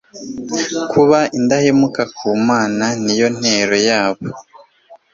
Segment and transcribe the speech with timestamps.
[0.91, 4.25] Kuba indahemuka ku Mana ni yo ntero yabo